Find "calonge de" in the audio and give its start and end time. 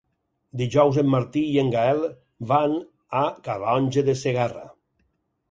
3.49-4.19